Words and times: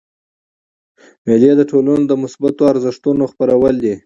مېلې 1.25 1.51
د 1.57 1.61
ټولني 1.71 2.03
د 2.07 2.11
مثبتو 2.23 2.63
ارزښتو 2.73 3.09
خپرول 3.31 3.75
دي. 3.83 3.93